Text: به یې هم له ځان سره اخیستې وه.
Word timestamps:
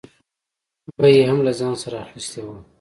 به 0.97 1.07
یې 1.15 1.23
هم 1.29 1.39
له 1.47 1.51
ځان 1.59 1.73
سره 1.83 1.97
اخیستې 2.05 2.41
وه. 2.45 2.55